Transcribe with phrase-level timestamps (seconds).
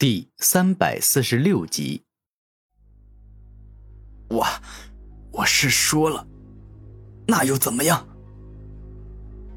[0.00, 2.04] 第三百四十六集。
[4.28, 4.46] 我，
[5.32, 6.24] 我是说了，
[7.26, 8.06] 那又怎么样？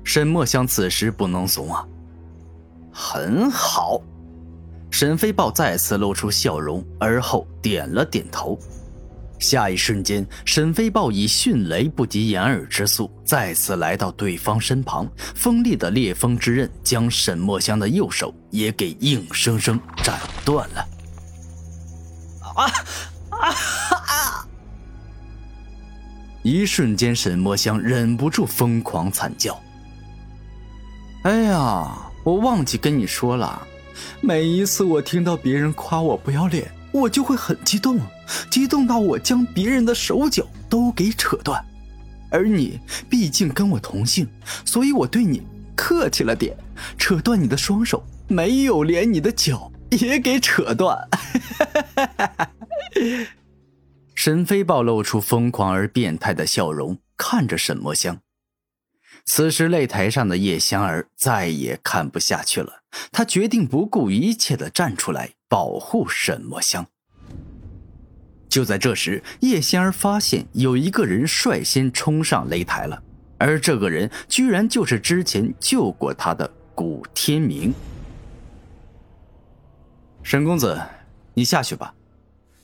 [0.04, 1.88] 沈墨香此时不能怂啊！
[2.92, 4.02] 很好，
[4.90, 8.58] 沈飞豹再次露出笑容，而后点了点头。
[9.42, 20.88] 下一瞬间，沈飞豹以迅雷不及掩耳之速再次来到对方身旁，锋利的烈风之刃将沈墨香的右手也给硬生生斩断了。
[22.56, 22.66] 啊
[23.30, 23.50] 啊
[23.90, 24.48] 啊！
[26.44, 29.60] 一瞬间，沈墨香忍不住疯狂惨叫。
[31.24, 33.66] 哎呀，我忘记跟你说了，
[34.22, 36.72] 每一次我听到别人夸我不要脸。
[36.92, 38.00] 我就会很激动，
[38.50, 41.64] 激动到我将别人的手脚都给扯断，
[42.30, 44.28] 而你毕竟跟我同姓，
[44.66, 45.42] 所以我对你
[45.76, 46.56] 客气了点，
[46.98, 50.98] 扯断你的双手，没有连你的脚也给扯断。
[54.14, 58.20] 沈飞豹露出疯狂而变态的笑容，看着沈墨香。
[59.26, 65.32] 此时擂台上的叶香儿再也看不下去了，她决定不顾一切的站出来。
[65.52, 66.88] 保护沈墨香。
[68.48, 73.04] 就在这时，叶仙儿发现有一个人率先冲上擂台了，
[73.38, 77.74] 而这个人居然就是之前救过他的古天明。
[80.24, 80.82] 沈公子，
[81.34, 81.94] 你下去吧，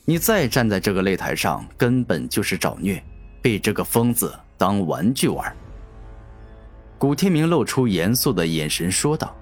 [0.06, 3.04] 你再站在这个擂台上，根本就是找虐，
[3.42, 5.54] 被这个疯子当玩具玩。
[6.98, 9.36] 古天明露出严肃的眼神说道：“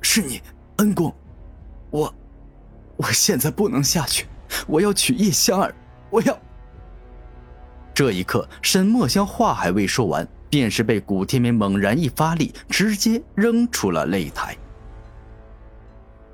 [0.00, 0.40] 是你。”
[0.80, 1.14] 恩公，
[1.90, 2.14] 我，
[2.96, 4.24] 我现在不能下去，
[4.66, 5.74] 我要娶叶香儿，
[6.08, 6.34] 我要。
[7.92, 14.56] 这一刻，沈墨香话还未说完，便是被古天明猛然一发力，直接扔出了擂台。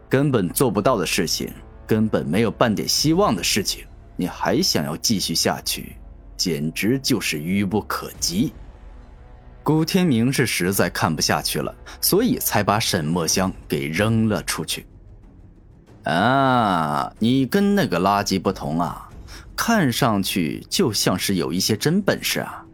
[0.08, 1.52] 根本做不到的事情，
[1.88, 5.96] 根本没有半点希望的事情，你还想要继续下去，
[6.36, 8.52] 简直就是愚不可及。
[9.66, 14.86] 古天明是实在看不下去了，所以才把沈墨香给扔了出去。
[16.04, 19.10] 啊，你跟那个垃圾不同啊，
[19.56, 22.64] 看上去就像是有一些真本事啊。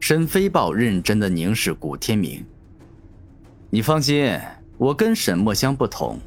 [0.00, 2.44] 沈飞豹认真的凝视古天明。
[3.70, 4.36] 你放心，
[4.78, 6.18] 我跟沈墨香不同，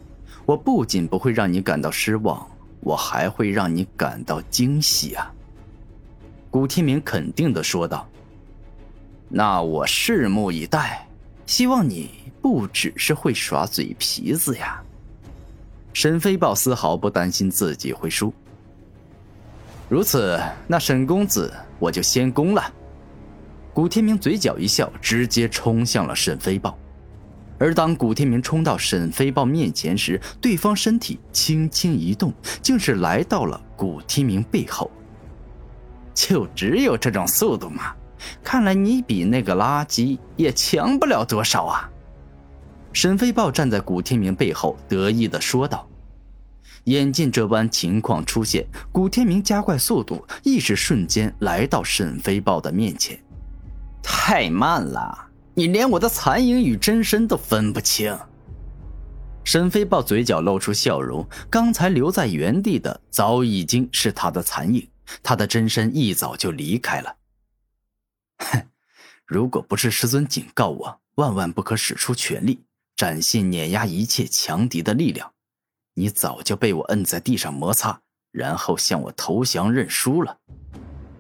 [0.46, 2.50] 我不仅不会让你感到失望，
[2.80, 5.30] 我还会让你感到惊喜啊。
[6.50, 8.09] 古天明肯定的说道。
[9.30, 11.08] 那我拭目以待，
[11.46, 12.10] 希望你
[12.42, 14.82] 不只是会耍嘴皮子呀。
[15.94, 18.34] 沈飞豹丝毫不担心自己会输。
[19.88, 22.74] 如此，那沈公子我就先攻了。
[23.74, 26.78] 古天明嘴角一笑，直接冲向了沈飞豹。
[27.60, 34.90] 而当古天明冲到沈飞豹面前时，对方身体轻轻一动，竟是来到了古天明背后。
[36.14, 37.94] 就只有这种速度吗？
[38.44, 41.90] 看来你比那个垃圾也强不了多少啊！
[42.92, 45.88] 沈飞豹站在古天明背后，得意的说道。
[46.86, 53.20] 眼见这般情况出现，古天明加快速度，意识瞬间来到沈飞豹的面前。
[54.02, 58.18] 太慢了，你连我的残影与真身都分不清。
[59.44, 64.88] 沈飞豹嘴角露出笑容，刚才留在原地的早已经是他的残影，
[65.22, 67.14] 他的真身一早就离开了。
[68.40, 68.68] 哼，
[69.26, 72.60] 如果不是师尊警告我，万万不可使出全力，
[72.96, 75.32] 展现碾压一切强敌的力量，
[75.94, 78.02] 你早就被我摁在地上摩擦，
[78.32, 80.38] 然后向我投降认输了。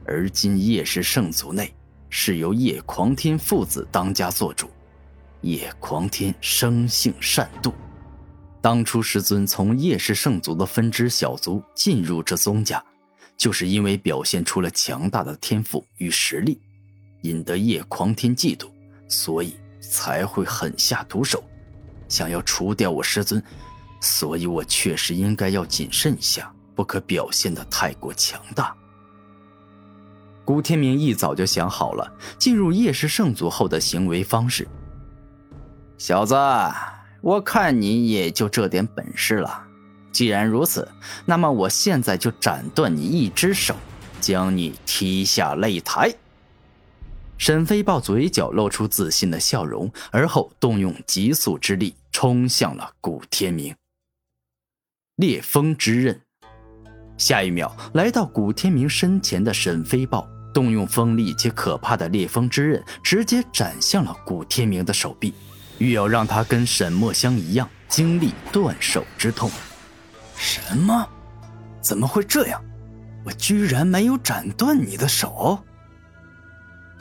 [0.06, 1.74] 而今叶氏圣族内
[2.09, 4.69] 是由叶狂天父子当家做主，
[5.41, 7.72] 叶狂天生性善妒，
[8.59, 12.84] 当初师尊从叶氏圣族的分支小族进入这宗家，
[13.38, 16.59] 就是因为表现出了强大的天赋与实力。
[17.22, 18.68] 引得叶狂天嫉妒，
[19.07, 21.44] 所以才会狠下毒手，
[22.07, 23.41] 想要除掉我师尊。
[24.02, 28.73] 所以我确实应该要谨慎一下，不可表现的太过强大。
[30.46, 34.67] 古天明一早就想好了进入叶氏圣族后的行为方式。
[35.97, 36.35] 小子，
[37.22, 39.64] 我看你也就这点本事了。
[40.11, 40.88] 既然如此，
[41.26, 43.76] 那么我现在就斩断你一只手，
[44.22, 46.11] 将你踢下擂台。
[47.40, 53.74] 沈飞豹嘴角露出自信的笑容，而后动用急速之力冲向了古天明。
[55.16, 56.22] 烈风之刃，
[57.18, 65.34] 下一秒来到古天明身前的沈飞豹动用锋利且可怕的烈风之刃，直接斩向了古天明的手臂，
[65.78, 69.50] 欲要让他跟沈墨香一样经历断手之痛。
[70.35, 71.08] 什么？
[71.82, 72.62] 怎么会这样？
[73.24, 75.64] 我居然没有斩断你的手！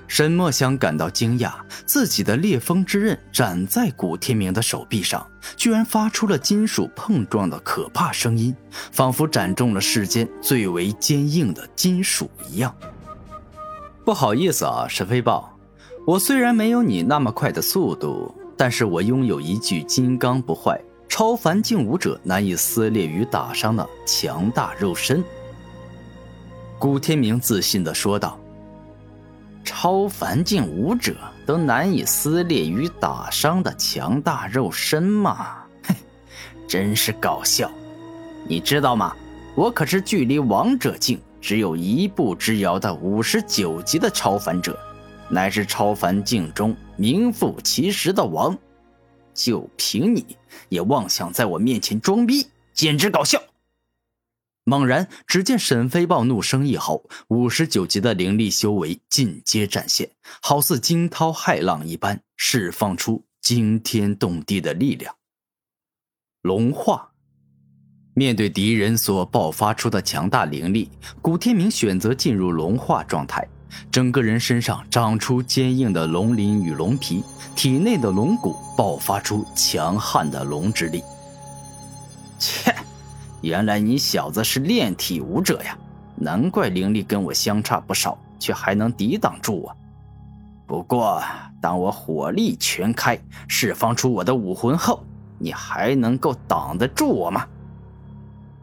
[0.08, 1.52] 沈墨香感到惊讶，
[1.84, 5.24] 自己的烈风之刃斩在古天明的手臂上，
[5.54, 8.56] 居然发出了金属碰撞的可怕声音，
[8.90, 12.74] 仿佛斩中了世间最为坚硬的金属一样。
[14.02, 15.54] 不好意思啊，沈飞豹，
[16.06, 25.22] 我虽然没有你那么快的速度，但是我拥有一具金刚不坏、超凡境武者难以撕裂与打伤的强大肉身。
[26.78, 28.40] 古天明自信地说道。
[29.68, 35.58] 超凡境武者都难以撕裂与打伤的强大肉身吗？
[35.84, 35.94] 嘿，
[36.66, 37.70] 真是搞笑！
[38.48, 39.14] 你知道吗？
[39.54, 44.74] 我可是距离王者境只有一步之遥的五十九级的超凡者，
[45.28, 48.56] 乃是超凡境中名副其实的王。
[49.34, 50.24] 就凭你
[50.70, 53.38] 也妄想在我面前装逼，简直搞笑！
[54.68, 60.10] 猛然，只见沈飞豹怒声一吼，五十九级的灵力修为尽皆展现，
[60.42, 65.14] 好似惊涛骇浪一般，释放出惊天动地的力量。
[66.42, 67.12] 龙化，
[68.12, 70.90] 面对敌人所爆发出的强大灵力，
[71.22, 73.48] 古天明选择进入龙化状态，
[73.90, 77.24] 整个人身上长出坚硬的龙鳞与龙皮，
[77.56, 81.02] 体内的龙骨爆发出强悍的龙之力。
[82.38, 82.74] 切！
[83.40, 85.78] 原来你小子是炼体武者呀，
[86.16, 89.76] 难怪灵力跟我相差不少，却还能抵挡住我。
[90.66, 91.22] 不过，
[91.60, 95.04] 当我火力全开，释放出我的武魂后，
[95.38, 97.46] 你还能够挡得住我吗？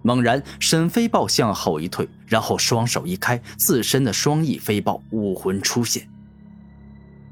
[0.03, 6.07] 猛然，沈飞豹向后一退，然后双手一开，自身的双翼飞豹武魂出现。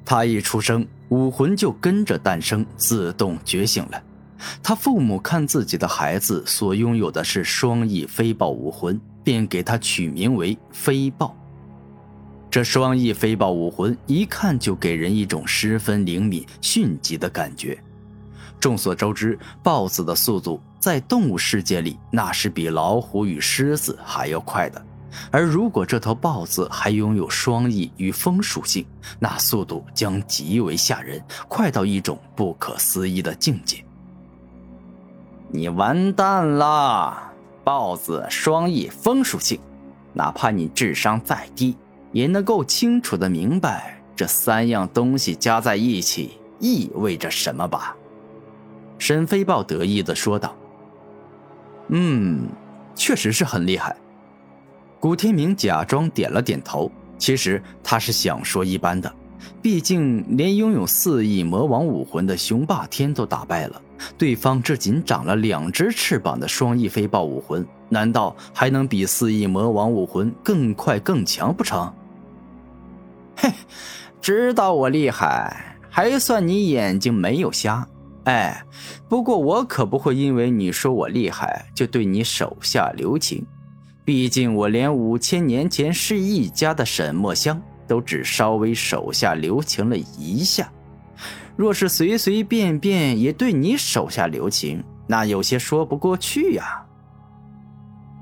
[0.03, 4.01] 他一出生，武魂就跟着诞生，自动觉醒了。
[4.61, 11.35] 他父母看自己的孩子所拥有的是双翼飞豹武魂，便给他取名为飞豹。
[12.49, 17.77] 这双翼飞豹武魂一看就给人一种十分灵敏、迅疾的感觉。
[18.59, 24.85] 众所周知，豹子的速度在动物世界里那是比老虎与狮子还要快的，
[25.31, 28.85] 而如果这头豹子还拥有双翼与风属性，
[29.19, 33.83] 那速度将极为吓人，快到一种不可思议的境界。
[35.55, 37.31] 你完蛋了！
[37.63, 39.59] 豹子双翼风属性，
[40.11, 41.77] 哪怕你智商再低，
[42.11, 47.95] 也能够清楚的明白这三样东西加在一起意味着什么吧？
[48.97, 50.55] 沈飞豹得意的说道。
[51.89, 52.47] 嗯，
[52.95, 53.95] 确实是很厉害。
[54.99, 59.13] 古天明假装点了点头，其实他是想说一般的。
[59.61, 63.81] 毕竟，连拥有四翼魔王武魂的雄霸天都打败了，
[64.17, 71.91] 对方这仅长了两只翅膀的双翼飞豹武魂，难道还能比四翼魔王武魂更快更强不成？
[73.37, 73.51] 嘿，
[74.21, 77.87] 知道我厉害，还算你眼睛没有瞎。
[78.25, 78.65] 哎，
[79.09, 83.45] 不过我可不会因为你说我厉害就对你手下留情，
[84.05, 87.61] 毕竟我连五千年前是一家的沈墨香。
[87.93, 90.67] 都只稍微手下留情了一下，
[91.55, 96.83] 若是随随便便也对你手下留情，那有些说不过去呀。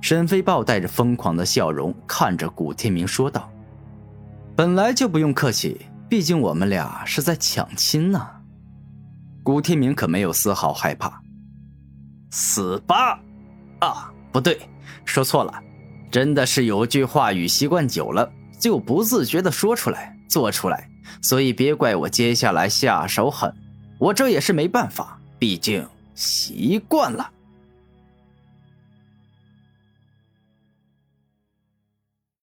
[0.02, 3.50] 沈飞豹带着疯狂的笑容看着古天明说道
[4.58, 5.80] ：“本来就不用客气，
[6.10, 8.28] 毕竟我们俩是在抢亲呢。”
[9.42, 11.22] 古天明可没有丝毫害怕。
[12.32, 13.22] 死吧！
[13.80, 14.60] 啊，不对，
[15.06, 15.64] 说错了，
[16.12, 18.30] 真的是有句话语习惯久了。
[18.62, 20.88] 就不自觉的说出来、做出来，
[21.22, 23.52] 所以别怪我接下来下手狠，
[23.98, 27.28] 我这也是没办法，毕竟习惯了。